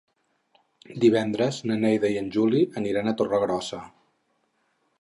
Divendres 1.03 1.59
na 1.71 1.77
Neida 1.83 2.11
i 2.15 2.17
en 2.23 2.31
Juli 2.37 2.63
aniran 2.81 3.11
a 3.11 3.13
Torregrossa. 3.21 3.83